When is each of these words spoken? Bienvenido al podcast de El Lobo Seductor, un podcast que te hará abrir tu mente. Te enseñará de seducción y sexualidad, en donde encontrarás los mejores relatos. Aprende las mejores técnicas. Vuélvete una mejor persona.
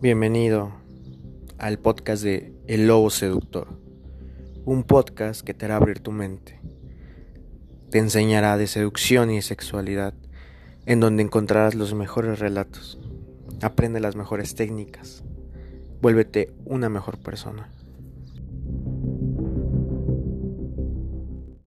Bienvenido 0.00 0.72
al 1.56 1.78
podcast 1.78 2.22
de 2.22 2.52
El 2.66 2.86
Lobo 2.86 3.08
Seductor, 3.10 3.68
un 4.64 4.82
podcast 4.82 5.40
que 5.40 5.54
te 5.54 5.64
hará 5.64 5.76
abrir 5.76 6.00
tu 6.00 6.12
mente. 6.12 6.60
Te 7.90 7.98
enseñará 7.98 8.58
de 8.58 8.66
seducción 8.66 9.30
y 9.30 9.40
sexualidad, 9.40 10.12
en 10.84 11.00
donde 11.00 11.22
encontrarás 11.22 11.74
los 11.74 11.94
mejores 11.94 12.38
relatos. 12.38 12.98
Aprende 13.62 14.00
las 14.00 14.16
mejores 14.16 14.54
técnicas. 14.54 15.24
Vuélvete 16.02 16.52
una 16.66 16.88
mejor 16.88 17.18
persona. 17.18 17.70